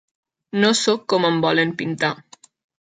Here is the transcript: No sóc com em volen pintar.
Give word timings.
No 0.63 0.71
sóc 0.79 1.05
com 1.15 1.29
em 1.31 1.39
volen 1.47 1.77
pintar. 1.83 2.15